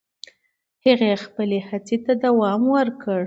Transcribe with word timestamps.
هغې 0.85 1.13
خپل 1.25 1.49
هڅې 1.69 1.97
ته 2.05 2.11
دوام 2.23 2.61
ورکړ. 2.75 3.19